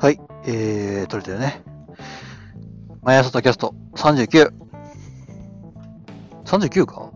[0.00, 1.62] はい、えー、撮れてるね。
[3.02, 4.50] 毎朝とキャスト39。
[6.46, 7.10] 39か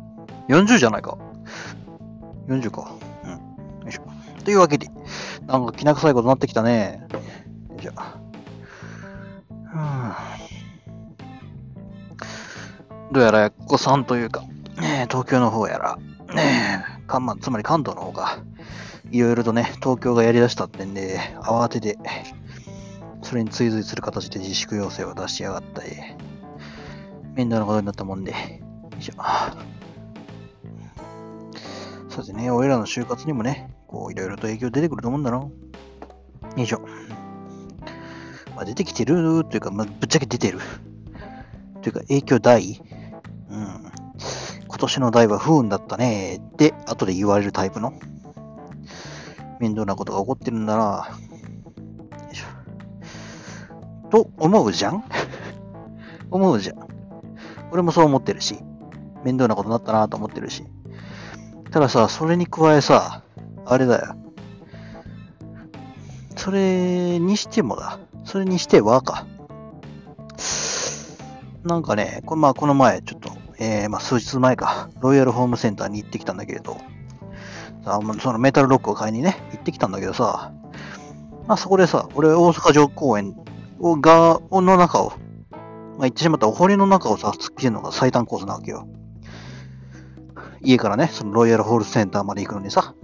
[0.50, 1.16] ?40 じゃないか。
[2.46, 2.94] 40か。
[3.24, 3.30] うん。
[3.30, 4.02] よいしょ。
[4.44, 4.88] というわけで、
[5.46, 7.06] なんかきな臭いことになってきたね。
[7.70, 7.92] よいしょ。
[13.12, 14.42] どうやら、ここさんというか、
[14.76, 15.96] ねえ東京の方やら、
[16.34, 18.40] ねえ関まつまり関東の方が、
[19.10, 21.98] いろいろとね、東京がやり出したってんで、慌てて、
[23.24, 25.90] それに追随する形で自粛要請を出しやがったり、
[27.34, 28.36] 面倒なことになったもんで、よ
[29.00, 29.14] いしょ。
[32.10, 35.50] そうですね、俺らの就活にもね、こう、いろいろと影響出てくると思うんだろ
[36.54, 36.60] う。
[36.60, 36.82] よいしょ。
[38.54, 40.60] まあ、出てきてるというか、まあ、ぶっちゃけ出てる。
[41.82, 42.80] というか、影響大？
[43.50, 43.92] うん。
[44.68, 47.94] 今年の代は不運だったねって、後で言われるタイプの。
[49.60, 51.08] 面倒なことが起こってるんだな。
[54.14, 55.02] と思うじゃん？
[56.30, 56.76] 思うじゃん。
[57.72, 58.60] 俺もそう思ってるし、
[59.24, 60.64] 面倒なことになったなと思ってるし。
[61.72, 63.22] たださ、それに加えさ、
[63.66, 64.14] あれだよ。
[66.36, 67.98] それにしてもだ。
[68.22, 69.26] それにしてはか。
[71.64, 76.76] なんかね、こまあ、この前、ちょっと、えー、まあ、数日前か、ロイヤルホームセンターに行ってきたんだけれど、
[77.84, 80.52] さあそのメタルロックを買いにね、行ってきたんだけどさ、
[81.48, 83.34] まあ、そこでさ、俺、大阪城公園
[83.84, 88.88] をが、の中を、まあ、言ってしまったお堀の中をさ、突っ切るのが最短コースなわけよ。
[90.62, 92.94] 家からね、そのロイヤルホールセンターまで行くのにさ。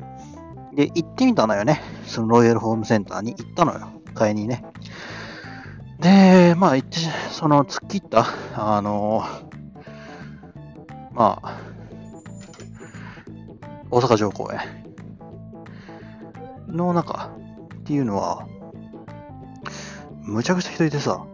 [0.74, 1.82] で、行ってみたのよね。
[2.06, 3.88] そのロイヤルホームセンターに行ったのよ。
[4.14, 4.64] 買いにね。
[6.00, 6.96] で、まあ、行って、
[7.30, 9.22] その、突っ切った、あの
[11.12, 11.58] まあ、
[13.90, 14.60] 大阪城公園
[16.68, 17.30] の中
[17.74, 18.46] っていうのは、
[20.30, 21.24] むちゃくちゃ人いてさ、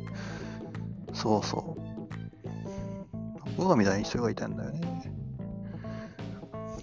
[1.14, 1.80] そうそう。
[3.56, 4.80] 僕らみたいに人がいたんだよね。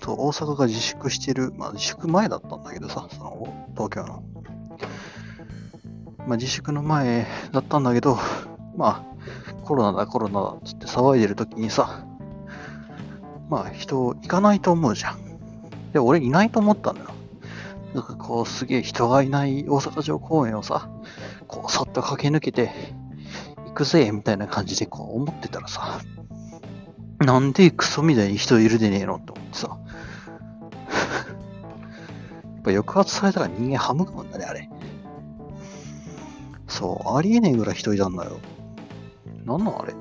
[0.03, 4.23] そう、大阪が自粛してる、まあ自粛前だったんだけどさ、その、東京の。
[6.27, 8.17] まあ自粛の前だったんだけど、
[8.75, 12.05] まあ、コロナだコロナだっつって騒いでる時にさ、
[13.49, 15.19] まあ人行かないと思うじゃん。
[15.93, 17.09] で、俺いないと思ったんだよ。
[17.95, 20.89] なんかこうすげえ人がいない大阪城公園をさ、
[21.47, 22.69] こうさっと駆け抜けて、
[23.67, 26.01] 行くぜみたいな感じでこう思ってたらさ、
[27.19, 29.79] なんでクソみたいに人いるでねえのって思ってさ。
[32.44, 34.69] やっぱ抑圧されたら人間歯向かうんだね、あれ。
[36.67, 38.39] そう、ありえねえぐらい人いたんだよ。
[39.45, 39.94] なんなんあれ。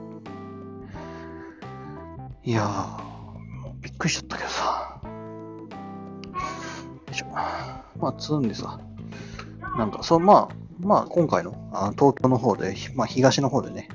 [2.43, 4.44] いやー、びっくりしちゃったけど
[7.99, 8.81] まあ、つんでさ、
[9.77, 13.89] なんか、そう、まあ、まあ、今回のあ東京の方で、まあ、東の方でね、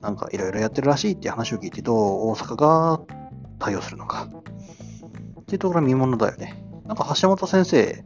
[0.00, 3.00] なんかいろいろやってるらしいって話を聞いて、どう大阪が
[3.58, 4.28] 対応するのか。
[5.40, 6.62] っていうところは見ものだよね。
[6.86, 8.04] なんか橋本先生、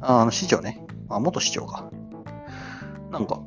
[0.00, 1.90] あの市長ね、あ、元市長か。
[3.10, 3.40] なんか、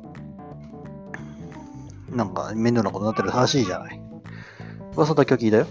[2.10, 4.00] なんか面倒なことになってるらしいじゃない。
[4.94, 5.66] 噂だけは聞いたよ。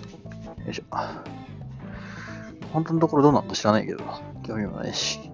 [0.65, 1.34] よいしょ。
[2.75, 4.03] 本当のところどうなんだ知らないけど、
[4.43, 5.31] 興味もないし。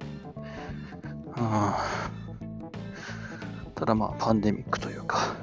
[1.25, 1.73] うん。
[3.73, 5.35] ただまあ、パンデミックというか、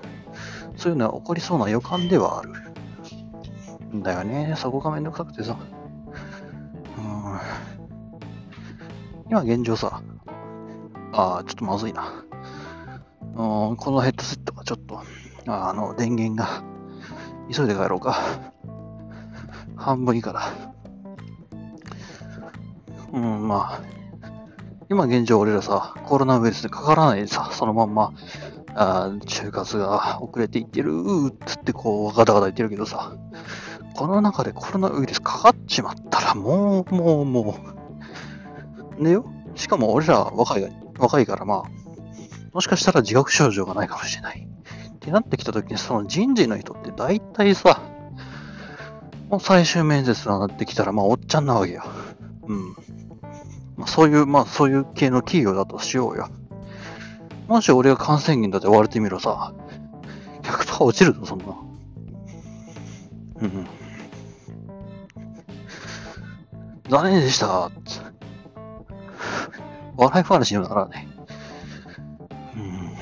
[0.77, 2.53] そういうのは起こりそうな予感ではある。
[4.01, 4.55] だよね。
[4.57, 5.59] そこがめんどくさくてさ。
[6.99, 7.41] うん。
[9.29, 10.01] 今現状さ、
[11.13, 12.25] ああ、ちょっとまずいな。
[13.35, 15.03] うん、このヘッドセットがちょっと、
[15.49, 16.63] あの、電源が、
[17.53, 18.53] 急いで帰ろうか。
[19.75, 20.68] 半分以下だ。
[23.19, 23.83] うん、まあ、
[24.89, 28.13] 今現状俺らさ、コロナウイルスでかからないでさ、そのまんま、
[28.75, 33.15] あー就活が遅れていってる、うーっつってこう、ガタガタ言ってるけどさ、
[33.95, 37.57] この中でコロナウイルスかかっちまったら、もう、もう、も
[38.99, 39.27] う、ねよ。
[39.57, 41.71] しかも俺ら若い、若いからまあ、
[42.53, 44.49] もしかしたら自覚症状がないかもしれない。
[44.95, 47.81] ってなってきた時に、その人事の人って大体さ、
[49.29, 51.85] もう最終面接になってきたら、まあ、おっちゃんなわけよ。
[52.47, 52.77] うん。
[53.79, 56.29] まあ、そういう、まあ、そういう系の企業だとしようよ。
[57.47, 59.55] もし俺が感染源だって言われてみろさ、
[60.43, 61.45] 100%落ちるぞ、そんな。
[63.41, 63.67] うん。
[66.89, 67.71] 残念でした。
[69.97, 71.09] 笑い話にはならない。
[72.57, 72.95] うん。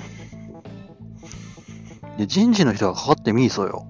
[2.19, 3.87] で、人事の人がかかってみいそうよ。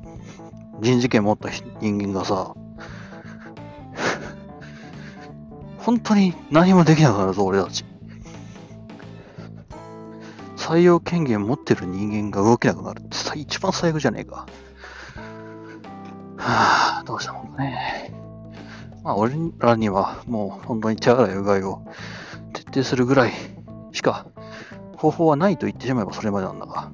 [0.81, 1.51] 人事権持った
[1.81, 2.55] 人間がさ、
[5.87, 7.85] 本当に何もできなくなるぞ、俺たち。
[10.57, 14.49] 採用権限持ってる人間が動けなくなるって一番最悪じゃねえか。
[16.37, 18.13] はあ、どうしたもんね。
[19.05, 21.87] まあ、俺らにはもう本当に手洗いうがいを
[22.53, 23.33] 徹底するぐらい
[23.93, 24.27] しか
[24.97, 26.91] 方法はないと言ってしまえばそれまでなんだが。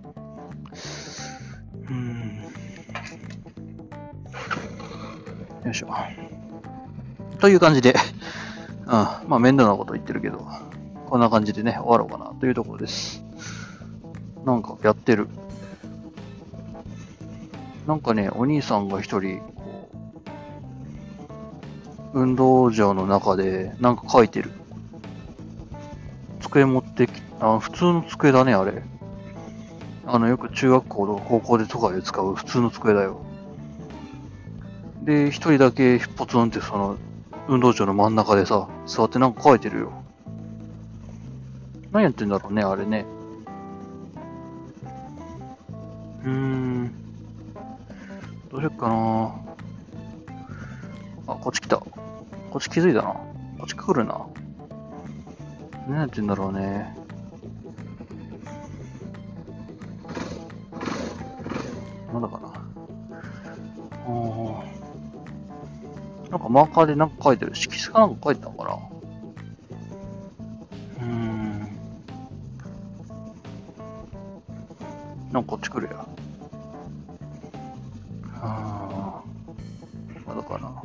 [1.89, 2.43] うん。
[5.65, 5.89] よいしょ。
[7.39, 7.95] という感じで、
[8.93, 10.47] まあ面倒なこと言ってるけど、
[11.07, 13.25] こんな感じでね、終わろうかなというところです。
[14.45, 15.29] なんかやってる。
[17.87, 19.41] なんかね、お兄さんが一人、
[22.13, 24.51] 運動場の中でなんか書いてる。
[26.43, 27.11] 机持ってき、
[27.41, 28.83] あ、普通の机だね、あれ。
[30.05, 33.23] あの、よく中学校とか高校でとかで使う普通の机だよ。
[35.03, 36.99] で、一人だけポツンってその、
[37.49, 39.93] 運動場の真ん中でさ、座ってなんか書いてるよ。
[41.91, 43.05] 何やってんだろうね、あれね。
[46.25, 46.95] うーん。
[48.51, 49.35] どうしよっかな
[51.27, 51.79] あ、こっち来た。
[51.79, 51.91] こ
[52.59, 53.09] っち気づいたな。
[53.09, 54.27] こっち来るな。
[55.89, 56.97] 何やってんだろうね。
[62.13, 62.42] なんだかな。
[66.43, 67.55] かマーカーでなんか書いてる。
[67.55, 68.75] 色紙かなんか書いてたのかな？
[71.01, 71.61] うーん。
[75.33, 76.07] なんかこっち来るや。
[78.45, 80.83] あーまだかな？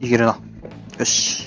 [0.00, 0.38] いけるな。
[0.98, 1.43] よし。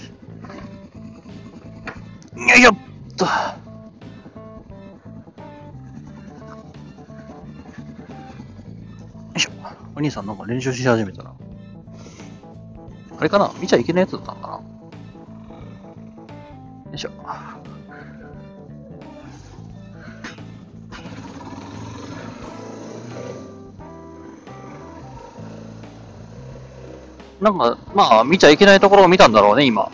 [9.97, 11.33] お兄さんなんか練習し始めたな。
[13.17, 13.51] あれかな？
[13.59, 14.53] 見ちゃいけないやつだったのかな？
[14.57, 14.61] よ
[16.93, 17.09] いしょ。
[27.41, 29.89] なんか、まあ、見ちゃいけないところを見たんだろうね、今。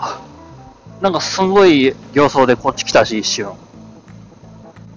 [1.00, 3.54] なんか、すごい形相でこっち来たし、一瞬。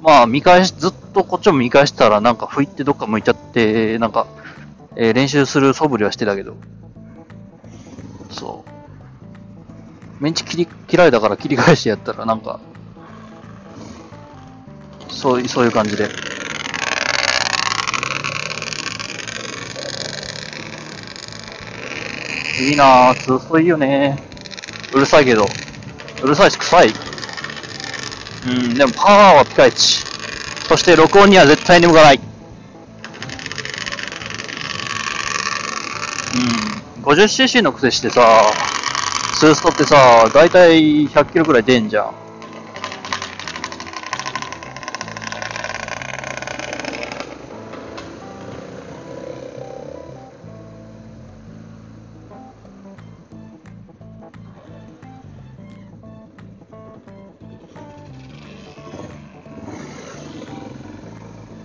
[0.03, 4.27] まあ、見返し、ずっとこっちを見返したら、なんか、吹いってどっか向いちゃって、なんか、
[4.97, 6.57] えー練習する素振りはしてたけど。
[8.31, 8.65] そ
[10.21, 10.23] う。
[10.23, 12.61] メンチ切り、切られたから切り返してやったら、なんか、
[15.09, 16.11] そう、そういう感じで。
[22.59, 24.19] いいなぁ、通そういいよね
[24.93, 25.47] うるさいけど。
[26.23, 26.95] うるさいし臭い。
[28.47, 30.07] うん、でもパワーはピカイチ。
[30.69, 32.26] そして録音には絶対に向かない。
[37.17, 38.43] 50cc の癖してさ、
[39.41, 42.15] ツーストってさ、だいたい100キロくらい出んじゃん。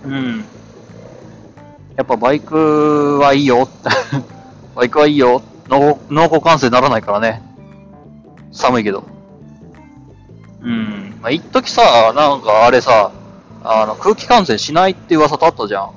[0.04, 0.44] うん。
[1.94, 4.31] やっぱバイクはいいよって。
[4.74, 5.42] バイクはいいよ。
[5.68, 7.42] 脳脳股関節ならないからね。
[8.52, 9.04] 寒いけど。
[10.62, 11.18] うん。
[11.20, 13.12] まあ、一時さ、なんかあれさ、
[13.64, 15.90] あの、空気感染しないって噂とあったじゃん。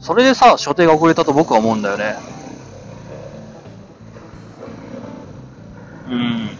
[0.00, 2.16] それでさ、所定が遅れたと僕は思うんだよね。
[6.08, 6.50] うん。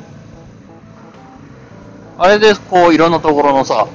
[2.18, 3.86] あれで、こう、いろんなところのさ、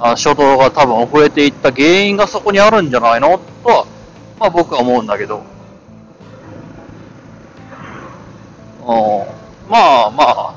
[0.00, 3.40] あ初動が多分遅れていった原因がそこにあるんじゃないの？
[3.64, 3.86] とは、
[4.38, 5.38] まあ僕は思うんだけど。
[5.38, 5.58] うん
[9.70, 10.54] まあまあ。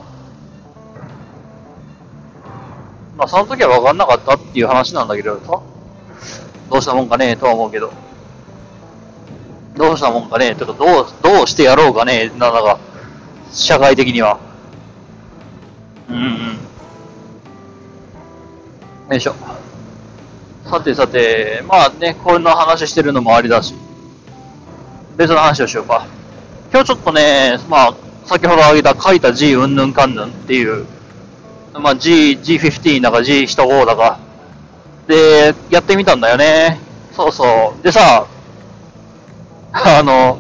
[3.17, 5.61] まあその時は分かんなかったっていう話なんだけどさ。
[6.69, 7.91] どうしたもんかねえとは思うけど。
[9.75, 12.79] どうしたもんかねえとか、どう、どうしてやろうかねえなんだか、
[13.51, 14.38] 社会的には。
[16.09, 16.57] うんうん。
[19.09, 19.35] よいしょ。
[20.72, 23.75] さてさて、まあね、こんな話してるのもありだし、
[25.18, 26.08] 別の話をしようか。
[26.72, 30.86] 今日ちょっとね、まあ、先ほど挙げた書いた G うんぬんかんぬんっていう、
[31.74, 34.20] まあ G、G15 だか G15 だか、
[35.08, 36.80] で、やってみたんだよね。
[37.12, 37.84] そうそう。
[37.84, 38.25] でさ、
[39.74, 40.38] あの、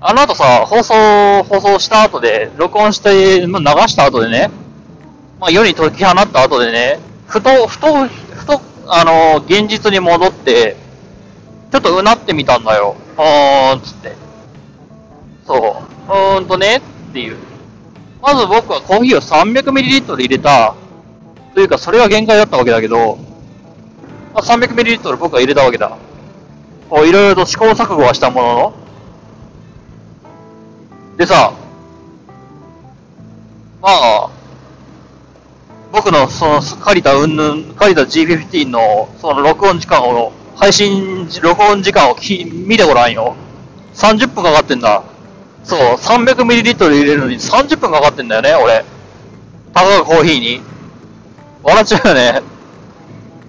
[0.00, 3.46] あの後さ、放送、放送した後で、録音して、流
[3.86, 4.50] した後でね、
[5.38, 8.08] まあ、世に解き放った後でね、ふと、ふと、
[8.94, 10.76] あの、現実に戻って、
[11.70, 12.94] ちょっとうなってみたんだよ。
[13.16, 14.12] あーん、つって。
[15.46, 16.12] そう。
[16.12, 16.80] うーんとね、っ
[17.14, 17.38] ていう。
[18.20, 20.74] まず僕はコーヒーを 300ml 入れた、
[21.54, 23.16] というかそれが限界だったわけだけど、
[24.34, 25.96] まあ、300ml 僕は入れたわけだ。
[26.90, 28.72] こう、いろいろと試行錯誤はしたものの。
[31.16, 31.54] でさ、
[33.80, 34.30] まあ、
[35.92, 43.36] 僕のその借りたうんぬん、借りた G15 のその録音時間を、配信、録音時間をき見てごらんよ。
[43.94, 45.02] 30分かかってんだ。
[45.64, 48.84] そう、300ml 入れるのに30分かかってんだよね、俺。
[49.74, 50.62] たかがコーヒーに。
[51.62, 52.42] 笑っちゃうよね。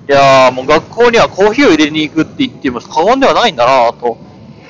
[0.09, 4.17] いやー、もう学校にはコーヒーを入れに行くって言っても過言ではないんだなぁと、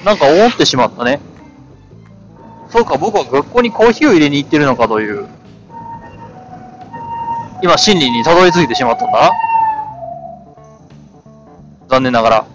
[0.06, 1.20] なんか思ってしまったね。
[2.70, 5.28] そうか、僕は学校にコーヒーを入れに行ってるのかという、
[7.64, 9.32] 今、真理にたどり着いてしまったんだ。
[11.88, 12.46] 残念ながら。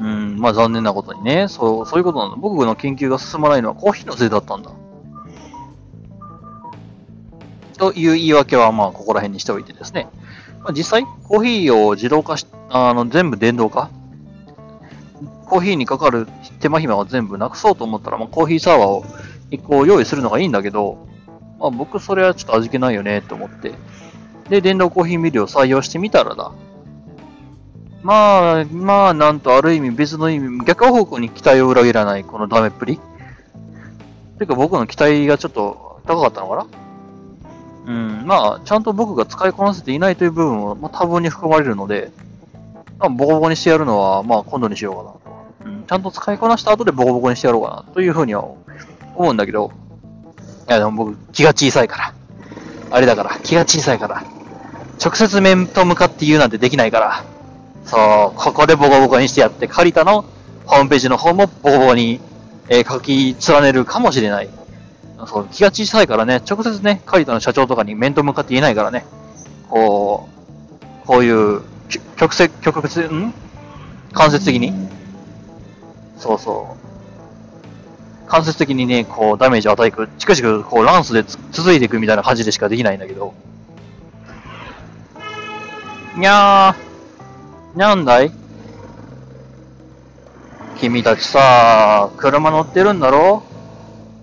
[0.00, 2.36] うん、まあ残念なことにね、そう、そういうことなんだ。
[2.36, 4.70] 僕の研究が進まないのはコーヒーのせいだったんだ。
[7.76, 10.06] という言い訳はまあここら辺にしておいてですね。
[10.62, 13.90] まあ、実際、コーヒーを自動化し、あの、全部電動化
[15.46, 16.28] コーヒーにかかる
[16.60, 19.04] 手間暇を全部なくそうと思ったら、まあ、コーヒーサーバーを
[19.52, 21.06] 一個用意するのがいいんだけど、
[21.60, 23.72] まあ、僕それはちょっと味気ないよねと思って。
[24.48, 26.52] で、電動コーヒーミルを採用してみたらだ。
[28.02, 32.98] まあ、まあ、なんとある意味別の意味、逆方向に期待を裏切らないこのダメっぷり。
[34.38, 36.66] てか僕の期待がちょっと高かったのかな
[37.84, 42.10] うん、まあ、ちゃんと僕が使いこなせていないという部分も、まあ、多分に含まれるので、
[42.98, 45.72] まあ、ボコボコにしてやるのは、まあ、今度にしようかなと。
[45.76, 48.48] うん、ちゃんと使いこなした後でボコボコにしてやろうかな、というふうには
[49.14, 49.72] 思うんだけど、
[50.68, 52.14] いや、でも僕、気が小さいから。
[52.90, 54.22] あれだから、気が小さいから。
[55.02, 57.24] 直接面と向かって言うなんてできないから。
[57.84, 60.24] そう、ここでボコボコにしてやって、カリタの
[60.66, 62.20] ホームページの方もボコボコに、
[62.68, 64.48] えー、書き連ねるかもしれない。
[65.26, 69.04] そう、気が小さいからね、直接ね、カリタの社長とかに面と向かって言えないからね、
[69.68, 70.28] こ
[71.04, 71.62] う、こういう、
[72.16, 73.34] 曲折、曲折、ん？
[74.12, 74.72] 間接的に
[76.18, 76.81] そうそう。
[78.32, 83.34] 間接的にね、こう、ダメージを与えく、チクチク、こう、ランスで続いていくみたいな感じでしかできないんだけど。
[86.16, 87.78] にゃー。
[87.78, 88.32] なんだい？
[90.78, 93.42] 君たちさ、車乗ってるんだろ？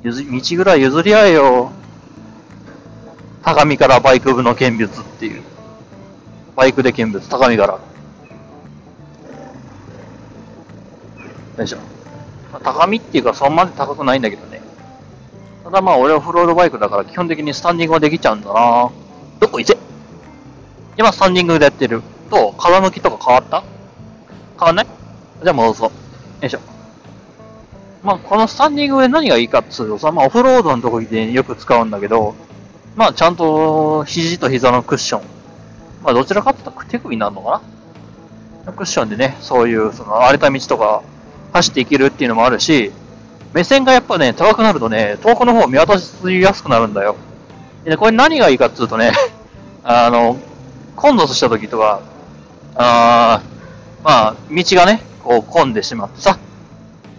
[0.03, 0.11] 道
[0.55, 1.71] ぐらい譲り合えよ。
[3.43, 5.43] 高見からバイク部の見物っていう。
[6.55, 7.73] バイクで見物、高見から。
[11.57, 11.98] よいしょ。
[12.51, 14.61] 高みっていうか、そんなに高くないんだけどね。
[15.63, 18.89] ただまあ、俺はフロードバイクだから基本的にスタンディングができちゃうんだな
[19.39, 19.77] どこ行せ
[20.97, 22.01] 今、スタンディングでやってる。
[22.29, 23.63] と、風向きとか変わった？
[24.59, 24.87] 変わんない？
[25.43, 25.89] じゃあ戻そう。
[25.89, 25.93] よ
[26.43, 26.59] いしょ。
[28.03, 32.35] まあ、このスタンディングで何がいいかっつうとさ、まあ、オフロードの時でよく使うんだけど、
[32.95, 35.21] まあ、ちゃんと肘と膝のクッション。
[36.03, 37.61] まあ、どちらかって言ったら手首になるのか
[38.65, 38.73] な？
[38.73, 41.03] クッションでね、そういう、その、荒れた道とか
[41.53, 42.91] 走っていけるっていうのもあるし、
[43.53, 47.15] 目線がやっぱね、高くなるとね、遠くの方を見渡しやすくなるんだよ。
[47.83, 49.11] で、これ何がいいかっつうとね、
[49.83, 50.37] あの、
[50.95, 52.01] 混雑した時とか、
[52.75, 53.41] あ
[54.03, 56.37] まあ、道がね、こう混んでしまってさ、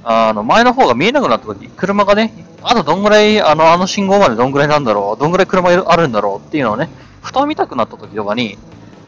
[0.04, 2.32] あの、前の方が見えなくなった時、車がね、
[2.62, 6.88] あとどんぐらい、あの、あの信号までどんぐらいなんだろう、どんぐらい車あるんだろうっていうのをね、
[7.22, 8.58] ふと見たくなった時とかに、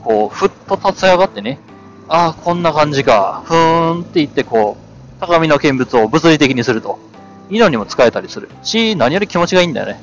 [0.00, 1.60] こう、ふっと立ち上がってね、
[2.08, 4.91] ああ、こんな感じか、ふーんって言って、こう、
[5.22, 6.98] 高みの見物を物理的にすると、
[7.48, 10.00] いいのにも使えたりするし、何より気持ちがいいんだよね。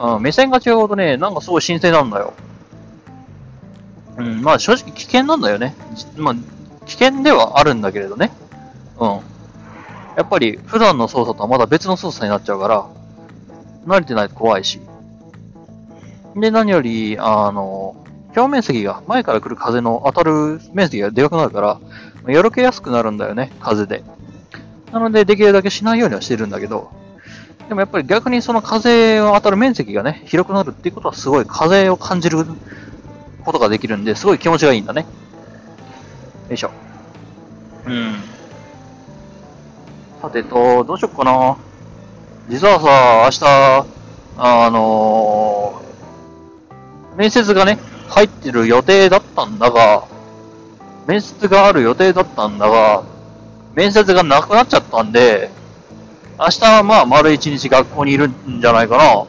[0.00, 2.32] うん、目線が違うとね、なんかすごい新鮮なんだよ。
[4.16, 5.74] うん、まあ正直危険なんだよね。
[6.16, 6.34] まあ、
[6.86, 8.32] 危険ではあるんだけれどね。
[8.98, 9.08] うん。
[10.16, 12.86] やっぱり普段の操作とはまだ別の操作になっちゃうから、
[13.84, 14.80] 慣れてないと怖いし。
[16.36, 17.96] で、何より、あの、
[18.34, 21.60] 表面積が、前から来る風の当たる面積がでかくなるか
[22.24, 24.02] ら、よろけやすくなるんだよね、風で。
[24.92, 26.92] なので、できるだけしないようにはしてるんだけど、
[27.68, 32.44] でもやっぱり逆にその風を当たる面積がね、広くなるっていうことはすごい風を感じる
[33.44, 35.06] ことができるんで、すごい気持ちがいいんだね。
[36.48, 36.70] よいしょ。
[37.86, 38.14] うん。
[40.20, 41.56] さてと、どうしよっかな。
[42.48, 43.86] 実はさ、明日、
[44.36, 50.04] あのー、面接がね、入ってる予定だったんだが、
[51.06, 53.04] 面接がある予定だったんだが、
[53.74, 55.50] 面接がなくなっちゃったんで、
[56.38, 59.26] 明日はまあ丸一日学校にいるんじゃないかな。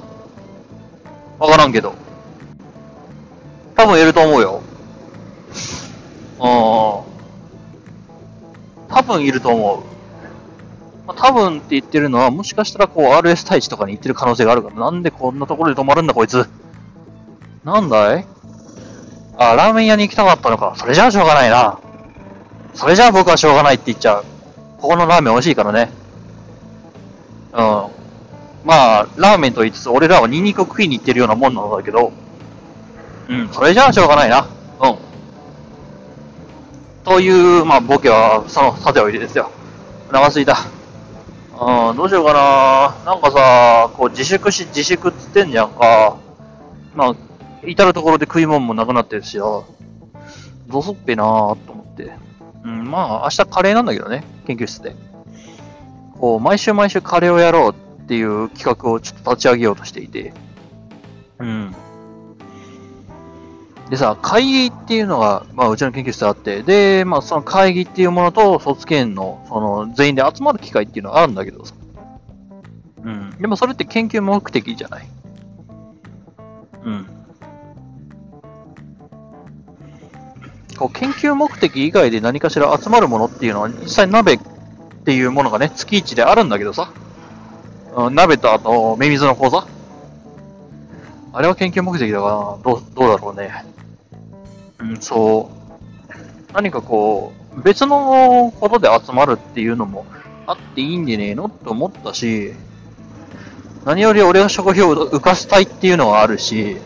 [1.39, 1.93] わからんけど。
[3.75, 4.61] 多分いると思うよ。
[6.39, 6.47] うん。
[8.93, 9.83] 多分いると思
[11.07, 11.13] う。
[11.15, 16.47] 多分って言ってるのは、もしかしたらこう RS 対地とかに行ってる可能性があるから、なんでこんなところで止まるんだこいつ。
[17.63, 18.25] なんだい？
[19.37, 20.75] あ、ラーメン屋に行きたかったのか。
[20.77, 21.79] それじゃあしょうがないな。
[22.73, 24.25] それじゃあ僕はしょうがないって言っちゃう。
[24.83, 25.89] ここのラーメン美味しいからね。
[27.53, 27.57] うん。
[28.65, 32.11] まあ、ラーメンと言いつつ、俺らはニンニクを食いに行ってるようなもんなんだけど、
[33.29, 34.45] うん、それじゃあしょうがないな。
[34.81, 34.97] うん。
[37.05, 39.51] という、まあ、ボケは、その、さておいてですよ。
[40.09, 40.57] お腹すいた。
[41.53, 43.13] うん、どうしようかな。
[43.13, 46.17] なんかさ、こう、自粛し、自粛っつってんじゃんか。
[46.93, 47.15] まあ、
[47.65, 49.63] 至るところで食い物もなくなってるしよ。
[50.67, 52.11] どうすっぺなーと思って。
[52.63, 54.95] うん、まあ、明日カレーなんだけどね、研究室で。
[56.19, 57.71] こう、毎週毎週カレーをやろう
[58.03, 60.33] っていう企画をちょっと立ち上げようとしていて。
[61.39, 61.75] うん。
[63.89, 71.75] でさ、会議っていうのが、まあ、うちの研究室であって、で、まあ、その会議っていうものと、卒研の、その、全員で集まる機会っていうのはあるんだけどさ。
[73.03, 73.31] うん。
[73.39, 75.07] でもそれって研究目的じゃない。
[76.85, 77.12] うん。
[80.77, 84.39] こう研究目的以外で何かしら集まるものっていうのは、実際鍋っ
[85.05, 86.91] ていうものがね、月1であるんだけどさ。
[87.95, 89.67] うん、鍋とあと、目水の講座
[91.33, 93.65] あれは研究目的だから、どう、どうだろうね。
[94.79, 96.53] うん、そう。
[96.53, 100.05] 何かこう、別のことで集まるっていうのも
[100.47, 102.53] あっていいんでねえのって思ったし、
[103.85, 106.77] 何より俺は食費を浮かしたいっていうのがあるし、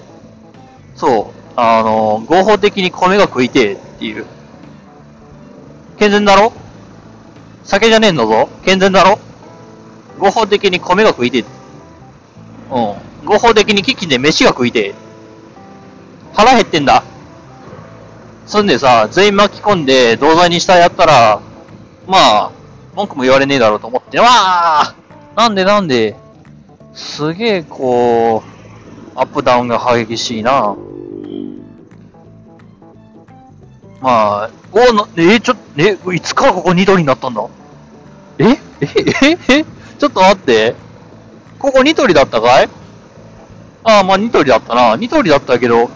[0.95, 4.25] そう、あの、合法的に米が食いてえっていう。
[5.97, 6.53] 健全だろ？
[7.63, 9.17] 酒じゃねえんだぞ健全だろ？
[10.19, 11.45] 合法的に米が食いてえ。
[12.71, 13.25] うん。
[13.25, 14.95] 合法的にキッチンで飯が食いてえ。
[16.35, 17.03] 腹減ってんだ。
[18.45, 21.41] そんでさ、全員巻き込んで、同罪にしたやったら、
[22.05, 22.51] まあ、
[22.95, 24.95] 文句も言われねえだろうと思って、わあ
[25.35, 26.15] なんでなんで、
[26.93, 30.75] すげえ、こう、アップダウンが激しいな。
[33.99, 37.43] まあ、おな、え、ちょ、え、いつからここニトリになったんだ？
[38.39, 39.65] ええええ
[39.97, 40.75] ちょっと待って。
[41.57, 42.69] ここニトリだったかい？
[43.83, 44.95] ああ、まあニトリだったな。
[44.95, 45.89] ニトリだったけど、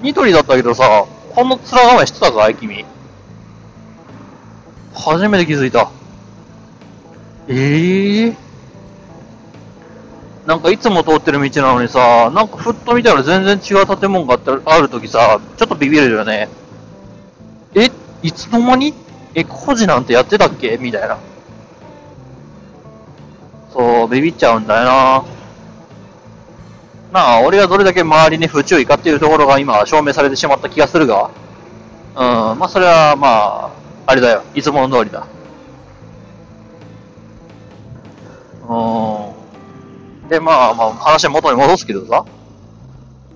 [0.00, 2.84] ニトリだったけどさ、この面構えしてたかい君？
[4.94, 5.90] 初めて気づいた。
[7.46, 8.36] ええー、
[10.46, 16.48] なんかいつも通ってる道なのにさ、なんかふっと見たら全然違う建物があるときさ、ちょっとビビるよね。
[18.22, 18.94] いつの間に
[19.34, 20.78] え、工事なんてやってたっけ？
[20.78, 21.18] みたいな。
[23.72, 25.24] そう、ビビっちゃうんだよな。
[27.12, 31.30] まあ、俺がどれだけ周りに不注意かっていうところが今証明されてしまった気がするが、
[32.14, 33.70] うん、まあそれはまあ、
[34.06, 34.42] あれだよ。
[34.54, 35.26] いつもの通りだ。
[38.68, 40.28] うん。
[40.28, 42.24] で、まあまあ、話は元に戻すけどさ。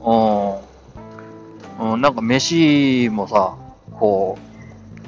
[0.02, 1.92] うん。
[1.92, 3.54] うん、なんか飯もさ、
[3.98, 4.49] こう、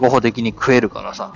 [0.03, 1.33] 合法的に食えるからさ。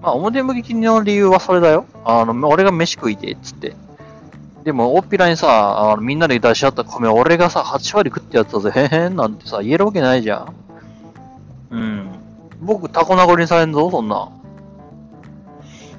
[0.00, 1.86] まあ、表向きの理由はそれだよ。
[2.04, 3.74] あの、俺が飯食いて、っつって。
[4.64, 10.54] でも、大っぴらにさ、あのみんなで出し合った米、俺がさ、8割食ってやったぜ、へへんなんてさ、言えるわけないじゃん。
[11.70, 12.08] うん。
[12.60, 14.30] 僕、タコ殴りにされんぞ、そんな。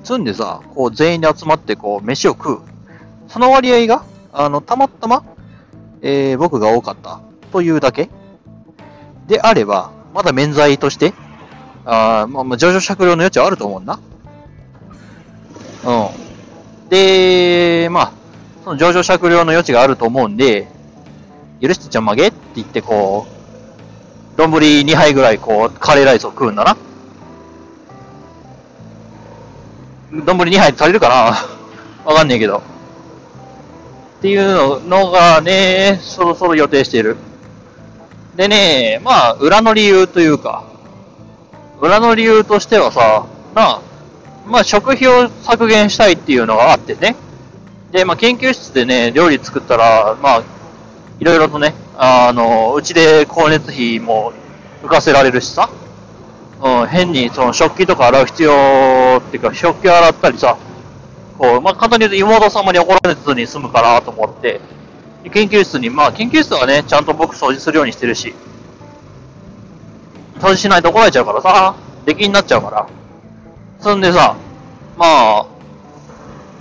[0.04, 2.60] つんでさ、こう全員で集まってこう飯を食う。
[3.28, 5.24] その割合が、あの、たまたま、
[6.02, 7.22] えー、僕が多かった
[7.52, 8.10] というだけ
[9.28, 11.14] であれば、まだ免罪として、
[11.86, 14.00] あまあ、まあ、上場酌量の余地はあると思うんだ。
[15.86, 15.92] う
[16.86, 16.90] ん。
[16.90, 18.12] で、まあ、
[18.64, 20.68] その上場酌量の余地があると思うんで、
[21.62, 23.28] 許してちゃんまげって言ってこ
[24.36, 26.78] う、丼2杯ぐらいこう、カレーライスを食うんだな。
[30.26, 31.16] 丼2杯足りるかな？
[32.06, 32.58] わかんねえけど。
[32.58, 37.18] っていうのがね、そろそろ予定している。
[38.40, 40.64] でね、まあ、裏の理由というか、
[41.82, 43.82] 裏の理由としてはさ、なあ、
[44.48, 47.18] まあ、食費を削減したいっていうのがあってね。
[47.92, 50.44] で、まあ、研究室でね、料理作ったら、まあ、
[51.20, 54.32] いろいろとね、あの、うちで光熱費も
[54.84, 55.70] 浮かせられるしさ。
[56.64, 60.58] うん、変にその食器とか洗う必要っていうか、食器洗ったりさ、
[61.38, 64.62] こう、まあ、簡単に言うと妹様に怒られずに済むかなと思って、
[65.26, 68.34] 研究室に、まあ、研究室はね、ちゃんと僕掃除するようにしてるし、
[70.40, 72.88] 掃除しないと怒られちゃうからさ、出禁になっちゃうから。
[73.80, 74.36] そんでさ、
[74.98, 75.46] まあ、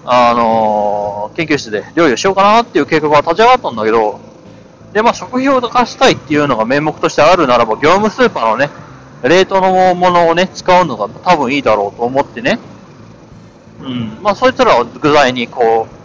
[0.05, 4.21] あのー、研究室で料理をしようかなっていう計画が立ち上がったんだけど、
[4.93, 8.71] で、まあ、食費を浮かしたいっていうのが名目としてあるならば、業務スーパーのね、
[9.23, 12.59] 冷凍のものをね、使うのが多分いいだろうと思ってね。
[13.83, 14.19] うん。
[14.23, 15.98] まあ、そいつらを具材にこう、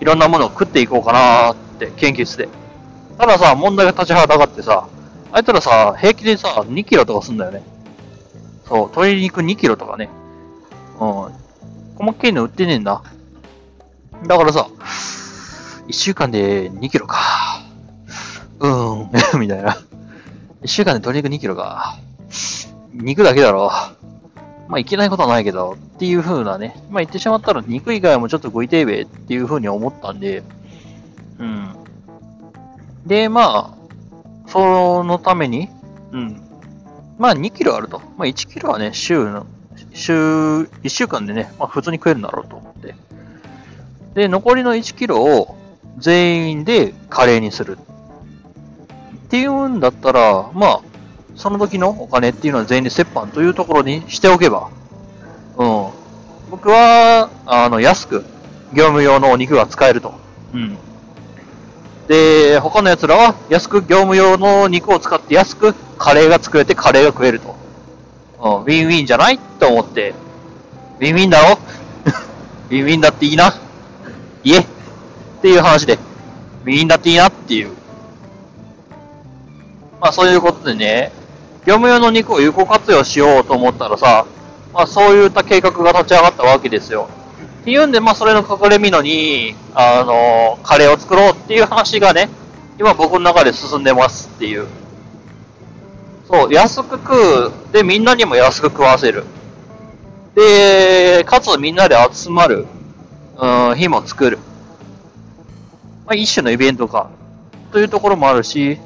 [0.00, 2.48] いろんなものを食っていこうかなって研究して。
[3.18, 4.88] たださ、問題が立ちはだかってさ、
[5.32, 7.62] あいつらさ、平気でさ、2キロとかすんだよね。
[8.66, 10.10] そう、鶏肉2キロとかね。
[11.00, 11.46] うん。
[11.96, 13.02] 細けいの売ってねえんだ。
[14.26, 14.68] だからさ、
[15.88, 17.62] 1週間で2キロか。
[18.60, 19.78] うーん、 みたいな。
[20.62, 21.96] 1週間で鶏肉2キロか。
[22.92, 23.70] 肉だけだろ。
[24.68, 26.74] まあ、いけないことはないけど、っていう風なね。
[26.90, 30.42] まあ、言ってしまったら肉以外もちょっと食いてえべっていう風に思ったんで、
[31.38, 31.74] うん。
[33.06, 35.68] で、まあ、そのために、
[36.12, 36.42] うん。
[37.18, 38.00] まあ、2キロあると。
[38.16, 39.46] まあ、1キロはね、週の、
[39.92, 42.94] 週、1週間でね、まあ、普通に食えるんだろうと思って。
[44.14, 45.56] で、残りの1キロを
[45.98, 47.78] 全員でカレーにする。
[49.26, 50.80] っていうんだったら、まあ、
[51.36, 54.70] その時のお金っていうのは全員で折半というところにしておけば、
[55.58, 55.88] うん。
[56.50, 58.24] 僕は、あの、安く、
[58.72, 60.14] 業務用のお肉が使えると。
[60.54, 60.76] うん。
[62.08, 67.56] で、他の奴らは安く業務用の肉を使って安くカレーが作れてカレーが食えると。
[68.40, 70.14] うん、ウィンウィンじゃないと思って。
[71.00, 71.58] ウィンウィンだろ？
[72.70, 73.54] ウィンウィンだっていいな？
[74.44, 74.58] いえ。
[74.60, 74.66] っ
[75.42, 75.98] ていう話で。
[76.64, 77.28] ウィンだっていいな？
[77.28, 77.70] っていう。
[80.00, 81.12] まあそういうことでね、
[81.66, 84.24] 業務用の肉を有効活用しようと思ったらさ、
[84.72, 87.08] まあそういった計画が立ち上がったわけですよ。
[87.62, 92.28] っていうんで、まあそれの隠れみのに、あの、カレーを作ろうっていう話がね、
[92.78, 94.68] 今僕の中で進んでますっていう。
[96.28, 97.72] そう、安く食う。
[97.72, 99.24] で、みんなにも安く食わせる。
[100.36, 102.66] で、かつみんなで集まる、
[103.38, 104.38] うん、日も作る。
[106.06, 107.10] まあ一種のイベントか。
[107.72, 108.78] というところもあるし、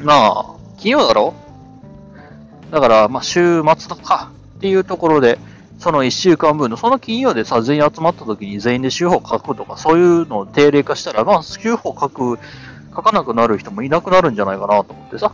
[0.00, 1.34] まあ、金曜だろ？
[2.70, 5.38] だから、まあ、週末とかっていうところで、
[5.78, 12.38] その1週間分の、その金曜でさ、全員集まった時に全員で週報書くとか、そういうのを定例化したら、まあ、週報書く、
[12.94, 15.32] 書かなくなる人もいなくなるんじゃないかなと思ってさ。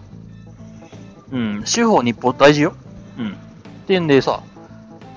[1.32, 2.74] うん、週報日報大事よ。
[3.18, 3.32] うん。
[3.32, 3.34] っ
[3.86, 4.42] てんでさ、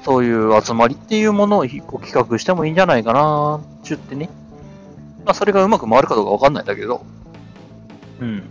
[0.04, 4.30] そういう集まりっていうものを企画してもいいんじゃないかなちゅってね。
[5.26, 7.04] まあ、それがうまく回るかどうかわかんないんだけど。
[8.20, 8.44] うん。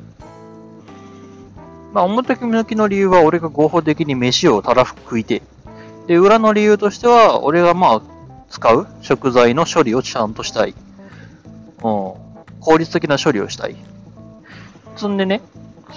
[1.93, 5.43] まあ、表向きの理由は俺が合法的に飯をたらふく食いて。
[6.07, 8.03] で、裏の理由としては、俺がまあ、
[8.51, 10.71] 使う食材の処理をちゃんとしたい。
[10.71, 10.75] うん。
[11.81, 13.77] 効率的な処理をしたい。
[14.97, 15.41] つんでね、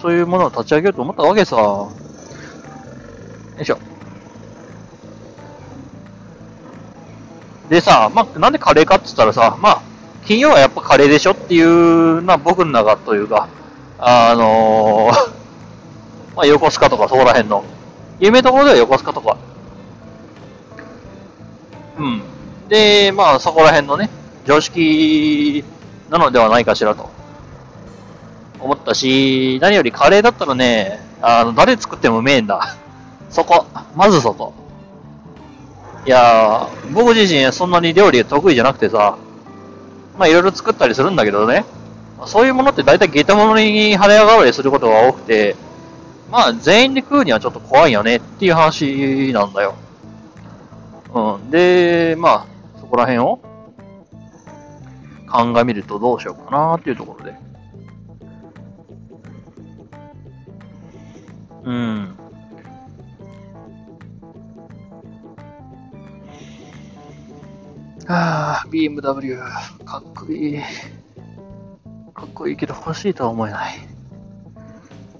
[0.01, 1.55] そういうものを立ち上げようと思ったわけさ。
[1.57, 1.91] よ
[3.59, 3.79] いしょ。
[7.69, 9.81] でさ、まあ、なんでカレーかって言ったらさ、まあ、
[10.25, 13.47] 金曜はやっぱカレーでしょっていうのは僕の中というか、
[13.97, 15.40] あのー
[16.35, 17.63] まあ、横須賀とかそこら辺の。
[18.19, 19.37] 有名どころでは横須賀とか。
[21.97, 22.21] うん。
[22.69, 24.09] で、まあ、そこら辺のね、
[24.45, 25.63] 常識
[26.09, 27.09] なのではないかしらと。
[28.59, 32.75] 思ったし、何よりカレーだったらね、あの、誰作ってもうめえんだ。
[33.29, 33.65] そこ。
[33.95, 34.53] まずそこ。
[36.05, 39.17] いやー、僕自身そんなに料理得意じゃなくてさ、
[40.17, 41.63] まあいろいろ作ったりするんだけどね、
[42.25, 45.55] そういうものって大体ゲタ物に跳ね上がりすることが多くて、
[46.31, 49.75] まあ、全員で食うにはちょっと怖いよねっていう話なんだよ。
[51.13, 51.51] うん。
[51.51, 53.41] で、まあ、そこら辺を
[55.27, 57.35] 鑑みるとどうしようかなっていうところで。
[61.63, 62.17] うん。
[68.07, 69.37] ああ、BMW、
[69.83, 70.59] かっこいい。
[72.13, 73.73] かっこいいけど欲しいとは思えない。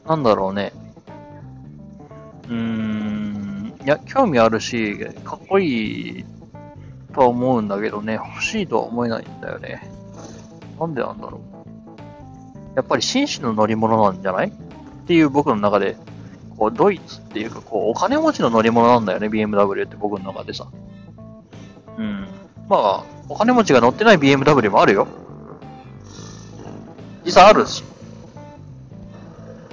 [0.08, 0.72] なんだろうね。
[2.50, 6.26] うーん、いや、興味あるし、かっこいい
[7.14, 9.82] とは思うんだけどね、欲しいとは思えないんだよね。
[10.80, 11.42] なんでなんだろう。
[12.76, 14.48] やっぱり紳士の乗り物なんじゃない？
[14.50, 14.52] っ
[15.06, 15.98] ていう僕の中で、
[16.58, 20.68] こう、ドイツっていうか、こう、お金持ちの乗り物なんだよね、BMW って僕の中でさ。
[21.98, 22.28] うん。
[22.70, 25.08] まあ、お金持ちが乗ってない BMW もあるよ。
[27.26, 27.84] 実際あるし。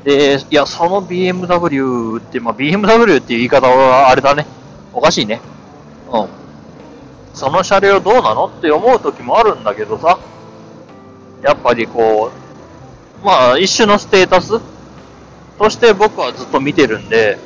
[0.05, 4.47] で、いや、その BMW って、まあ、BMW っていう言い方はあれだね。
[4.93, 5.41] おかしいね。
[6.13, 6.29] うん。
[7.35, 10.19] その車両どうなのって思う時もあるんだけどさ。
[11.43, 12.33] やっぱりこ
[13.23, 14.61] う、まあ、一種のステータス
[15.59, 17.39] として僕はずっと見てるんで、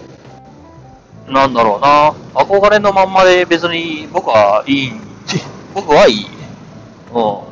[1.28, 2.14] なんだろうな。
[2.34, 4.92] 憧れのまんまで別に僕はいい。
[5.74, 6.26] 僕はいい。
[7.14, 7.51] うん。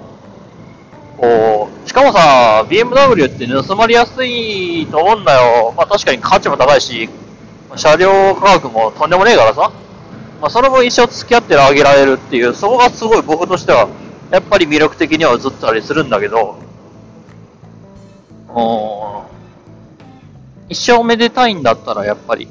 [1.20, 5.74] こう、しかもさ、BMW って盗まれやすいと思うんだよ。
[5.76, 7.10] まあ確かに価値も高いし、
[7.76, 9.70] 車両価格もとんでもねえからさ。
[10.40, 13.88] まあその分一生付き合ってあげられるっていう、そこがすごい僕としては、
[14.30, 16.56] やっぱり魅力的には映ったりするんだけど、
[20.70, 22.48] 一生めでたいんだったらやっぱり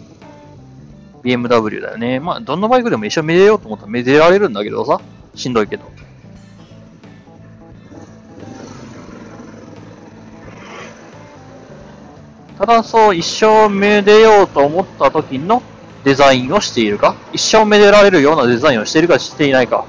[1.24, 2.20] BMW だよね。
[2.20, 5.02] まあどんなバイクでも一生めでようと思ったらめでられるんだけどさ。
[5.34, 5.84] しんどいけど。
[12.60, 15.64] ただそう一生めでようと思った時の
[16.04, 17.16] デザインをしているか？
[17.32, 19.86] 一生めでられるようなデザインをしているかしていないか。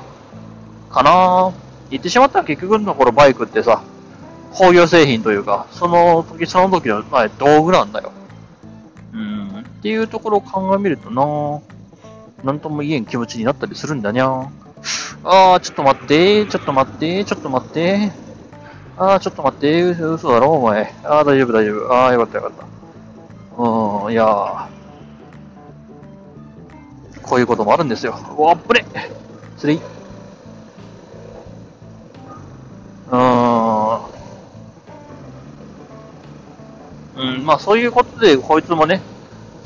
[0.88, 1.52] かな？
[1.90, 3.82] 言ってしまったら結局のところバイクってさ、
[4.52, 8.12] 工業製品というか、その時その時の、まあ、道具なんだよ。
[9.12, 11.60] うん、っていうところを鑑みるとな。
[12.44, 14.48] なんとも言えん気持ちになったりするんだにゃ。
[15.24, 18.12] あー、ちょっと待って、ちょっと待って、ちょっと待って。
[19.00, 20.94] ああ、ちょっと待って、嘘だろ、お前。
[21.04, 21.90] ああ、大丈夫、大丈夫。
[21.90, 23.62] ああ、よかった、よかった。
[23.62, 24.68] うん、いや
[27.22, 28.14] こういうこともあるんですよ。
[28.36, 28.84] おっぶれ
[29.56, 29.80] スリー。
[33.10, 34.00] うー
[37.26, 37.36] ん。
[37.36, 39.00] うん、まあそういうことで、こいつもね、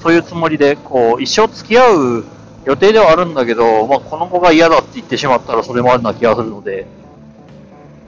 [0.00, 2.24] そういうつもりで、こう、一生付き合う
[2.66, 6.86] 予定ではあるんだけど、まあこの子が嫌だって言ってしまったらそれもあるな気がするので、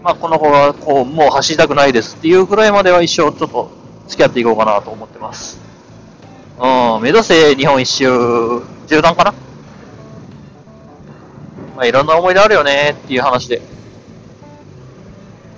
[0.06, 3.72] まあ、この子がこうもう走りたくないですっていうくらいまでは一生ちょっと
[4.06, 5.58] 付き合っていこうかなと思ってます。
[6.60, 9.34] うん、目指せ日本一周、縦断かな？
[11.74, 13.60] まあ、いろんな思い出あるよねっていう話で。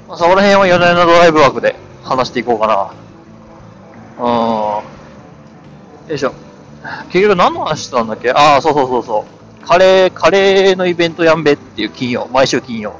[0.08, 2.66] まあ、そこら辺は4年のドライブ枠で話していこうか
[4.18, 4.24] な。
[4.24, 4.28] う
[6.06, 6.08] ん。
[6.08, 6.32] よいしょ。
[7.10, 8.30] 結局何の話してたんだっけ？
[8.30, 9.26] ああ、そうそうそうそ
[9.62, 9.66] う。
[9.66, 12.94] カレー、カレーのイベントやんべっていう金曜、毎週金曜。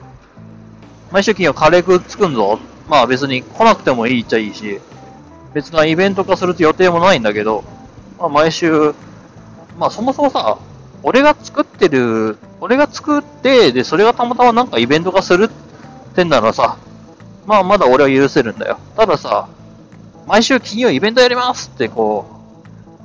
[1.10, 2.58] 毎週金曜カレー食作んぞ。
[2.88, 4.80] まあ別に来なくてもいいっちゃいいし、
[5.54, 7.64] 別なイベント化するって予定もないんだけど、
[8.18, 8.94] まあ毎週、
[9.78, 10.58] まあそもそもさ、
[11.02, 16.76] 俺が作ってる、俺が作って、で、それがたまたまなんかイベント化するってんならさ、
[17.46, 18.78] まあまだ俺は許せるんだよ。
[18.96, 19.48] たださ、
[20.26, 22.26] 毎週金曜イベントやりますってこ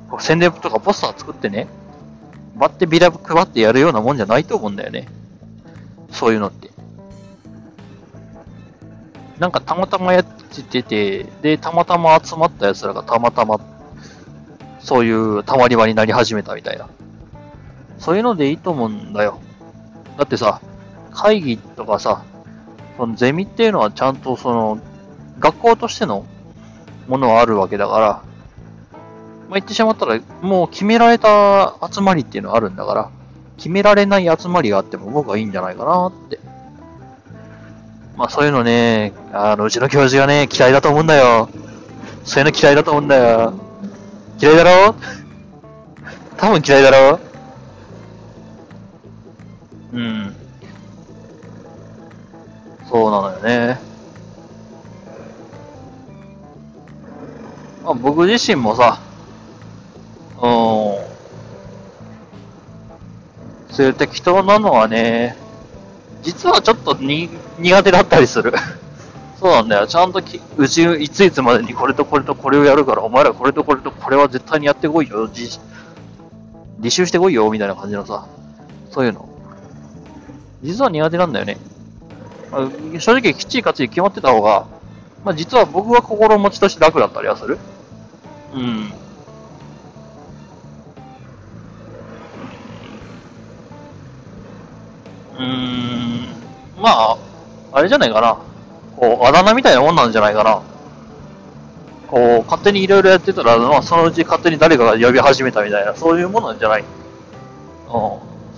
[0.08, 1.68] う、こう宣伝とかポスター作ってね、
[2.56, 5.08] バってビラ配ってやるようなもんじゃないと思うんだよね。
[6.10, 6.73] そういうのって。
[9.38, 13.58] なんかたまたまやってて、で、たまたま集まった奴らがたまたま、
[14.78, 16.88] そういうたまり場になり始めたみたいな。
[17.98, 19.40] そういうのでいいと思うんだよ。
[20.16, 20.60] だってさ、
[21.10, 22.24] 会議とかさ、
[22.96, 24.78] そのゼミっていうのはちゃんとその、
[25.40, 26.24] 学校としての
[27.08, 28.22] ものはあるわけだから、ま
[29.50, 33.10] あ、言ってしまったら、もう決められた集まりっていうのはあるんだから、
[33.56, 36.38] 決められない集まりがあっても僕はいいんじゃないかなって
[38.16, 41.48] まあそういうのね、あの、うちの教授がね、嫌いだと思うんだよ。
[42.24, 43.54] そういうの嫌いだと思うんだよ。
[44.40, 44.94] 嫌いだろ？
[46.36, 47.18] 多分嫌いだろ？
[49.92, 50.36] うん。
[52.88, 53.78] そうなのよね。
[57.84, 59.00] まあ僕自身もさ、
[60.36, 60.40] うん。
[63.74, 65.36] そういう適当なのはね、
[66.24, 68.52] 実はちょっとに苦手だったりする。
[69.38, 69.86] そうなんだよ。
[69.86, 75.28] ちゃんときうち、いついつまでにこれとこれとこれをやるから、お前らこれとこれとこれは絶対にやってこいよ。
[75.28, 75.60] 自
[76.80, 78.26] 履修してこいよ、みたいな感じのさ、
[78.90, 79.28] そういうの。
[80.62, 81.58] 実は苦手なんだよね。
[82.50, 84.66] まあ、正直きっちりかっちり決まってた方が、
[85.24, 87.58] まあ実は僕は心持ちとして楽だったりはする。
[88.54, 88.92] うん。
[95.38, 96.28] うーん。
[96.80, 97.16] まあ、
[97.72, 98.38] あれじゃないかな。
[98.96, 100.62] こう、あだ名みたいなもんなんじゃないかな。
[102.08, 106.82] こう、勝手にいろいろやってたら、まあ、そのうち勝手に誰かが呼び始めたみたいな、そういうものなんじゃない。
[106.82, 106.88] うん。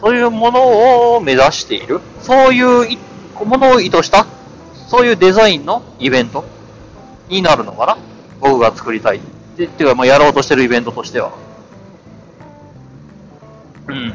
[0.01, 2.01] そういうものを目指している。
[2.21, 2.99] そういう
[3.45, 4.27] ものを意図した、
[4.89, 6.45] そういうデザインのイベント
[7.29, 7.99] になるのかな。
[8.41, 9.21] 僕が作りたい。
[9.57, 11.33] で、っていうか、まあ、やろうとしてるイベントとしては。
[13.89, 14.13] うん。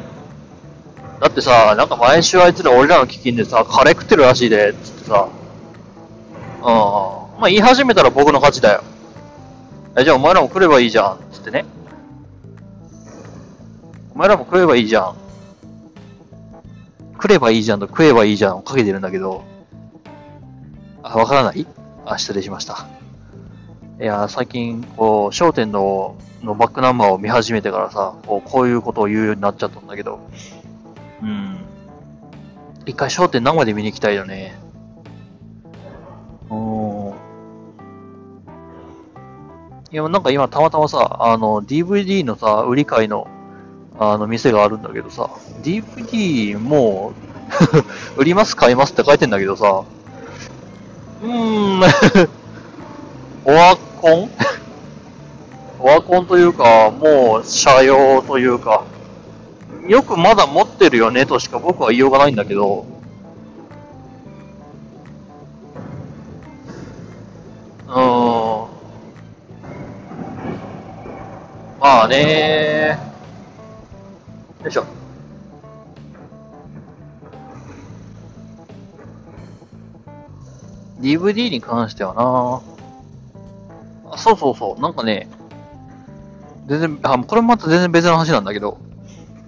[1.22, 5.30] だってさ、なんか毎週あいつら俺らの基金でさ、カレー食ってるらしいで、つってさ。
[6.58, 6.66] うん。
[6.66, 8.84] まあ言い始めたら僕の勝ちだよ。
[9.96, 11.66] え、じゃあお前らも来ればいいじゃん、つってね。
[14.16, 15.16] お前らも食えばいいじゃん。
[17.20, 19.44] 来ればいいじゃんと食えばいいじゃんをかけてるんだけど。
[21.04, 21.68] あ、わからない？
[22.04, 22.88] あ、失礼しました。
[24.00, 30.20] いや、最近、こう、商店の、のバックナンバーを見始めてからさ、こうこういうことを言うようになっちゃったんだけど、
[32.86, 34.56] 一回商店生で見に行きたいよね。
[36.50, 37.14] うん。
[39.92, 43.28] いや、なんか今たまたまさ、あの、DVD のさ、売り買いの、
[44.00, 45.30] あの、店があるんだけどさ、
[45.62, 47.14] DVD も
[48.18, 49.84] う 売ります買いますって書いてんだけどさ、
[51.22, 51.82] うーん、
[53.46, 54.30] オワコン？
[55.80, 58.84] オワコンというか、もう、車用というか、
[59.88, 62.88] よくまだ持ってるよねとしか僕は言いようがないんだけど、
[67.88, 68.70] うーん。
[71.80, 72.98] まあね。
[74.64, 74.86] よいしょ。
[81.00, 84.14] DVD に関してはな。
[84.14, 85.28] あ、そうそうそう、なんかね、
[86.66, 88.80] 全然、あ、これもまた全然別の話なんだけど、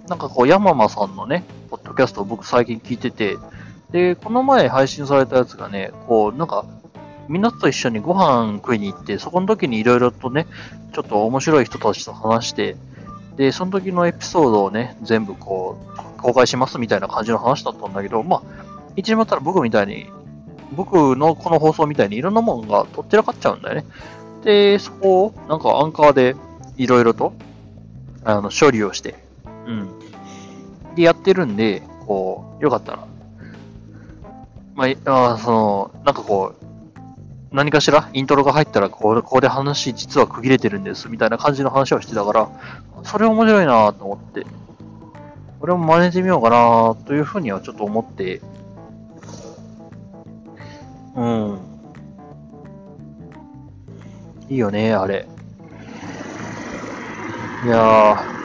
[0.08, 3.38] なんかこう、ヤママさんのね、ポッドキャストを僕最近聞いてて、
[3.90, 6.66] で、この前配信されたやつがね、こう、なんか、
[7.28, 10.46] みんなと一緒にご飯食いに行って、そこの時にいろいろとね、
[10.92, 12.76] ちょっと面白い人たちと話して、
[13.36, 15.78] で、その時のエピソードをね、全部こ
[16.18, 18.42] う、公開しますみたいな感じの話だったんだけど、まあ、
[18.96, 20.06] 一時もあったら僕みたいに、
[20.72, 23.86] 僕のこの放送みたいにいろんなもんがとっちらかっちゃうんだよね。
[24.44, 26.36] で、そこを、なんかアンカーで
[26.76, 27.32] いろいろと、
[28.24, 29.23] あの、処理をして、
[30.94, 33.06] で、やってるんで、こう、よかったら、
[34.74, 36.64] まあ、あその、なんかこう、
[37.54, 42.48] 何かしらイントロが入ったらこ、ここで話実は区切れてるんですみたいな感じの話をしてたから、
[43.04, 44.44] それ面白いなと思って、
[45.60, 48.40] これも真似てみようかなというふうにはちょっと思って、
[51.14, 51.58] うん。
[54.48, 55.28] いいよね、あれ。
[57.62, 58.43] いやー。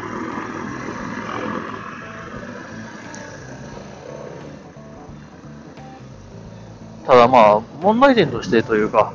[7.10, 9.14] ただまあ、問題点としてというか、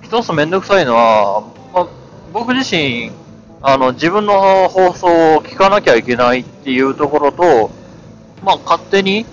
[0.00, 1.40] 一つめんどくさいのは、
[1.74, 1.88] まあ、
[2.32, 3.10] 僕自身、
[3.60, 7.72] あの、自分の放送を聞かなきゃいけないっていうところと、
[8.44, 9.26] まあ、勝手に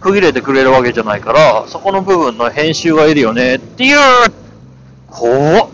[0.00, 3.98] 区切れてくれるわけじゃないから、そこの部分の編集がいるよねっていう、
[5.10, 5.68] 怖っ。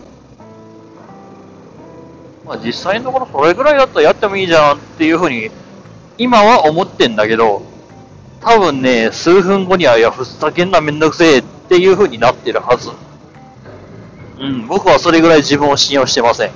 [2.43, 5.51] まあ、実際のところそれぐらいだったらやってもいいじゃんっていうふうに、
[6.17, 7.61] 今は思ってんだけど、
[8.41, 12.91] 多分ね、数分後には、いや、ふざけんなめんどくせえっていう風になってるはず。
[14.39, 16.51] うん、僕はそれぐらい自分を信用してません。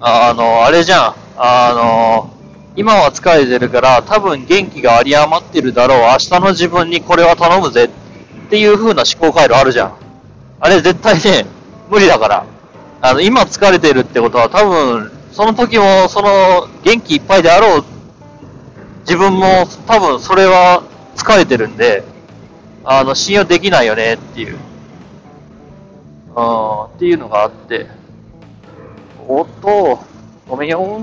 [0.00, 1.14] ああの、あれじゃん。
[1.38, 2.30] あの、
[2.76, 5.98] 今は疲れてるから、多分元気が有り余ってるだろう。
[6.00, 7.88] 明日の自分にこれは頼むぜっ
[8.50, 9.94] ていう風な思考回路あるじゃん。
[10.60, 11.46] あれ絶対ね、
[11.88, 12.44] 無理だから。
[13.00, 17.84] あの、今疲れてるってことは多分、その時も、その、元気いっぱいであろう
[19.04, 20.82] 自分も多分それは
[21.14, 22.04] 疲れてるんで、
[22.84, 24.58] あの、信用できないよねっていう。
[26.36, 27.86] うん、っていうのがあって。
[29.26, 30.00] おっと、
[30.48, 31.02] ごめんよ。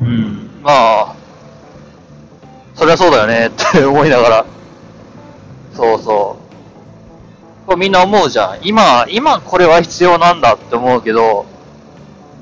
[0.00, 1.14] うん、まあ、
[2.74, 4.46] そりゃそうだよねって 思いながら。
[5.74, 6.36] そうそ
[7.64, 7.66] う。
[7.66, 8.58] これみんな思うじゃん。
[8.62, 11.46] 今、今これは必要なんだって思うけど、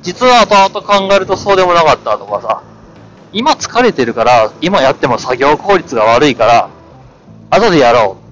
[0.02, 2.62] 実は後々考えるとそうでもなかったとかさ、
[3.32, 6.70] 今疲れてるから、今やっても作業効率が悪いから、
[7.50, 8.26] 後でやろう。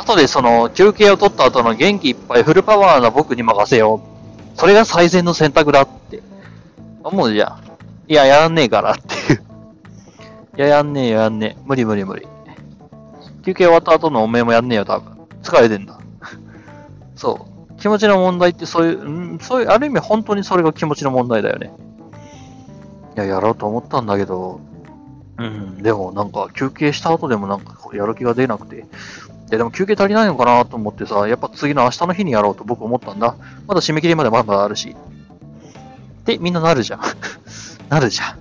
[0.00, 4.02] 後でその休憩を取った後の元気いっぱいフルパワーな僕に任せよ
[4.54, 4.58] う。
[4.58, 6.22] それが最善の選択だって
[7.02, 7.66] 思うじゃん。
[8.08, 9.42] いや、やらんねえからっていう。
[10.56, 11.62] いや、やんねえよ、やんねえ。
[11.64, 12.26] 無理無理無理。
[13.44, 15.16] 休憩終わった後のおめえもやんねえよ、多分。
[15.42, 15.98] 疲れてんだ。
[17.14, 17.80] そう。
[17.80, 21.72] 気持ちの問題ってそういう、うん、そういう、ある意味本当にそれが気持ちの問題だよね。
[23.16, 24.60] いや、やろうと思ったんだけど、
[25.38, 28.86] うん、でもなんか休憩した後でもなんかこうやる気が出なくて、
[29.50, 33.36] ででも休憩足りないのかなと思ってさ、やっぱ次の明日の日にやろうと僕思ったんだ。
[33.66, 34.96] まだ締め切りまでまだあるし。
[36.24, 37.00] で、みんななるじゃん。
[37.88, 38.38] なるじゃん。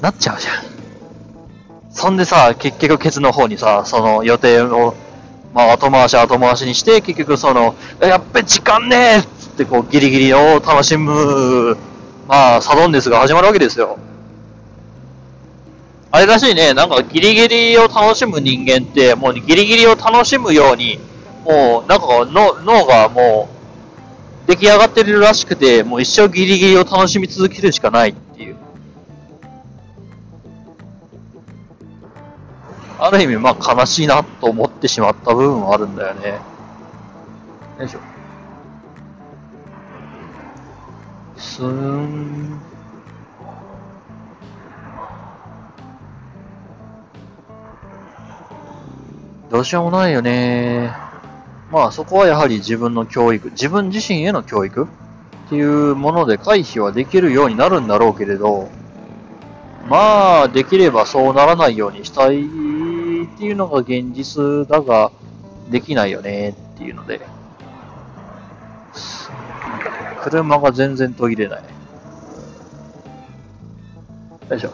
[0.00, 0.54] なっちゃうじゃん。
[1.92, 4.94] そんでさ、結局ケツの方にさ、その予定を、
[5.52, 11.76] まあ後回し後回しにして、結局その、やっべ時間ねえっつってこうギリギリを楽しむ、
[12.30, 13.98] まあサドンデスが始まるわけですよ。
[16.12, 21.00] あれらしいね、なんかギリギリを楽しむ人間って、もうギリギリを楽しむように、
[21.44, 23.48] もうなんか脳がも
[24.46, 28.56] う出来上がってるらしくて、もう一生ギリギリを楽しみ続けるしかないっていう。
[33.00, 36.38] ある意味、まあ悲しいなと思ってしまった部分はあるんだよね。
[37.80, 38.09] よいしょ。
[41.60, 42.58] すーん。
[49.50, 50.90] どうしようもないよね。
[51.70, 58.70] まあそこはやはり自分の教育、自分自身への教育っていうもので回避はできるようになるんだろうけれど、
[59.86, 62.42] まあできればそうならないようにしたいっ
[63.38, 65.12] ていうのが現実だが、
[65.70, 67.20] できないよねっていうので、
[70.22, 71.62] 車が全然途切れない。
[74.50, 74.72] よいしょ。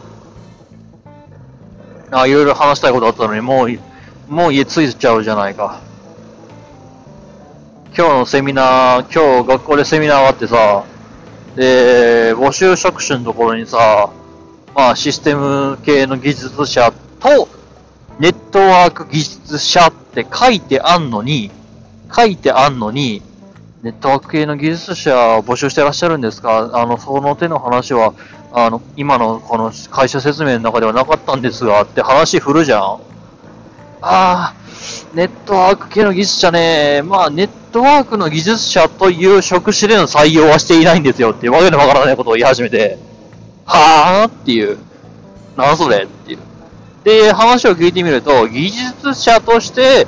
[2.11, 3.79] あ、いろいろ話したいことあったのに、もう、
[4.29, 5.81] もう家着いちゃうじゃないか。
[7.97, 10.85] 今日のセミナー、今日学校でセミナーがあってさ、
[11.57, 14.11] で、募集職種のところにさ、
[14.75, 17.49] まあシステム系の技術者と、
[18.19, 21.51] ネットワーク技術者って書いてあんのに、
[22.15, 23.23] 書いてあんのに、
[23.83, 26.71] ネットワーク系の技術者を募集してらっしゃるんですか？
[26.73, 28.15] あの、その手の話は、
[28.53, 32.81] あの、今のこの会社説明の中ではなかったんですが、って話振るじゃん？
[32.83, 32.99] あ
[34.01, 34.55] あ、
[35.15, 42.99] ネットワーク系の技術者ね、まあ、ネットワークの技術者という職種での採用はしていないんですよっていうわけのわからないことを言い始めて、
[43.65, 44.79] はぁっていう。
[45.57, 46.39] なんそれっていう。
[47.05, 50.07] で、話を聞いてみると、技術者として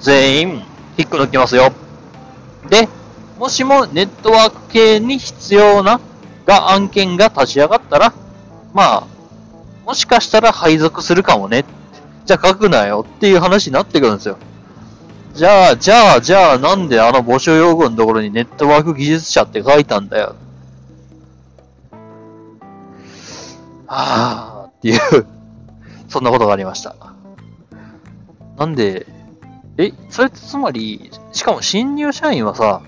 [0.00, 0.48] 全員
[0.96, 1.72] 引っこ抜きますよ。
[2.68, 2.88] で、
[3.38, 6.00] もしもネットワーク系に必要な
[6.46, 8.12] が案件が立ち上がったら、
[8.72, 9.06] まあ、
[9.84, 11.64] もしかしたら配属するかもね。
[12.24, 14.38] じゃあ書くなよっていう話になってくるんですよ。
[15.34, 20.36] じゃあ、じゃあ、じゃあ、なんであの募集用語のところにネットワーク技術者って書いたんだよ。
[23.86, 25.26] はぁっていう
[26.08, 26.94] そんなことがありました。
[28.56, 29.06] なんで、
[29.76, 32.82] え、それってつまり、しかも新入社員はさ、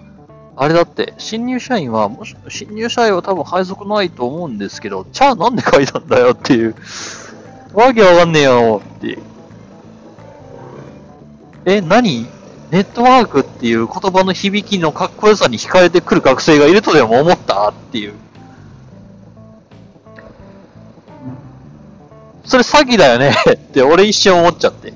[0.57, 6.75] あれだって、新入社員は、もし、新入社員は多分配属ないと思うんですけど、じゃあなんで書いたんだよっていう。
[7.75, 9.19] わけわかんねえよっていう。
[11.67, 12.27] え、何？
[12.71, 17.69] ネットワークっていう言葉の響きのかっこよさに惹かれてくる学生がいるとでも思った？
[17.69, 18.15] っていう。
[22.45, 23.35] それ詐欺だよね？
[23.53, 24.93] って俺一瞬思っちゃって。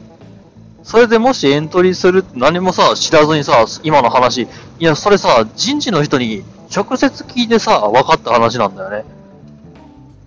[0.82, 6.42] それでもしエントリーするって何もさ、知らずにさ、今の話、いや、それさ、人事の人に
[6.74, 9.04] 直接聞いてさ、分かった話なんだよね。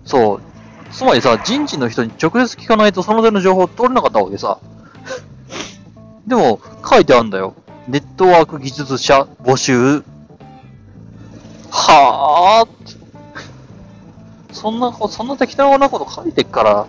[0.04, 0.40] そう。
[0.92, 4.58] つまりさ、人事の人に直接聞かないとその手の情報取れなかったわけさ。
[6.26, 7.54] でも、書いてあるんだよ。
[7.88, 10.04] ネットワーク技術者募集。
[11.70, 12.94] はぁ
[14.52, 16.86] そんな、そんな適当なこと書いてっから、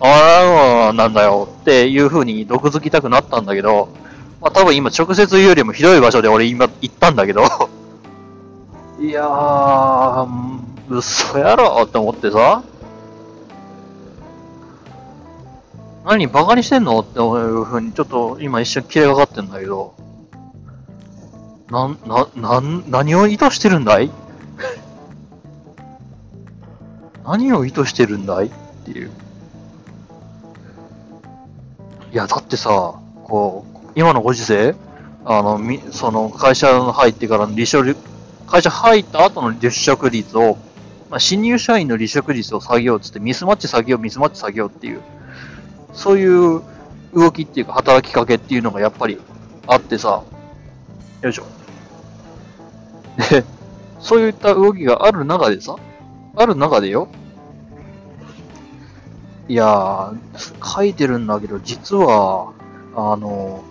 [0.00, 3.88] ああ、なんだよっていう風に毒づきたくなったんだけど、
[4.40, 7.42] まあ多分今直接言うよりもひどい場所で俺今行ったんだけど、
[9.00, 10.28] いやー、
[10.88, 12.62] 嘘やろって思ってさ、
[16.04, 19.94] 何バカにしてんのっていう風にちょっと今一瞬切れかかってんだけど、
[21.70, 24.10] な、な、な、何を意図してるんだい？
[27.24, 28.46] 何を意図してるんだい？
[28.46, 28.50] っ
[28.86, 29.10] ていう。
[32.10, 32.94] いや、だってさ、
[33.24, 34.74] こう、今のご時世、
[35.26, 37.96] あの、み、その、会社の入ってからの離職、
[38.46, 40.56] 会社入った後の離職率を、
[41.10, 45.02] まあ、新入社員の離職率を下げようっつって、ミスマッチ下げよう、ミスマッチ下げようっていう、
[45.92, 46.62] そういう
[47.14, 49.18] 動きっていうか、働きかけっていうのがやっぱり
[49.66, 50.22] あってさ、
[51.20, 51.44] よいしょ。
[53.30, 53.44] で、
[54.00, 55.76] そういった動きがある中でさ、
[56.36, 57.08] ある中でよ、
[59.48, 62.52] いやー、書いてるんだけど、実は、
[62.94, 63.64] あの、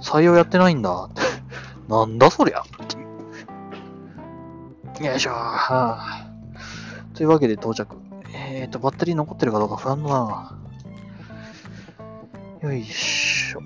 [0.00, 1.08] 採用やってないんだ。
[1.88, 2.64] なんだそりゃ。
[5.00, 5.30] よいしょ。
[5.30, 6.26] はあ、
[7.14, 7.96] というわけで到着。
[8.34, 10.58] えっ、ー、と、バッテリー残ってるかどうか不安だな。
[12.60, 13.60] よいしょ。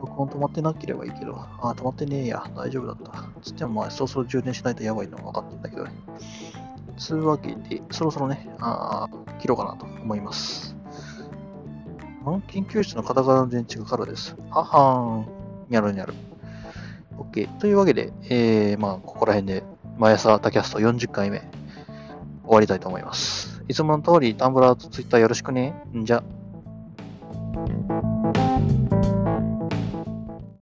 [0.00, 1.36] 録音止まってなければいいけど。
[1.36, 2.44] あ、止まってねえや。
[2.56, 3.24] 大丈夫だった。
[3.42, 5.92] つってもまあ、そろそろ充電しないとやばいのは分かってんだけどね。
[6.96, 9.08] つうわけで、そろそろね、あ
[9.40, 10.74] 切ろうかなと思います。
[12.30, 14.36] ん研究室の片側の電池がカラです。
[14.50, 15.70] ははーん。
[15.70, 16.14] にゃるにゃる。
[17.18, 17.46] OK。
[17.58, 19.64] というわけで、えー、まあ、ここら辺で、
[19.98, 21.40] MY朝 tacast 40回目、
[22.44, 23.62] 終わりたいと思います。
[23.68, 25.74] いつもの通り、タンブラーとツイッターよろしくね。
[25.94, 26.22] んじゃ。